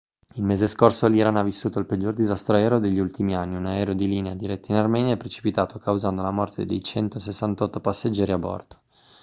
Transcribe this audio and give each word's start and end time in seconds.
il 0.37 0.41
mese 0.43 0.65
scorso 0.65 1.07
l'iran 1.07 1.35
ha 1.35 1.43
vissuto 1.43 1.77
il 1.77 1.85
peggior 1.85 2.15
disastro 2.15 2.55
aereo 2.55 2.79
degli 2.79 2.97
ultimi 2.97 3.35
anni 3.35 3.55
un 3.55 3.67
aereo 3.67 3.93
di 3.93 4.07
linea 4.07 4.33
diretto 4.33 4.71
in 4.71 4.79
armenia 4.79 5.13
è 5.13 5.17
precipitato 5.17 5.77
causando 5.77 6.23
la 6.23 6.31
morte 6.31 6.65
dei 6.65 6.83
168 6.83 7.79
passeggeri 7.81 8.31
a 8.31 8.39
bordo 8.39 8.77